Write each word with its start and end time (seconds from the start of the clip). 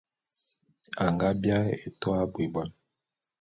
A 1.03 1.05
nga 1.13 1.27
biaé 1.41 1.69
etua 1.87 2.17
abui 2.23 2.47
bon. 2.53 2.69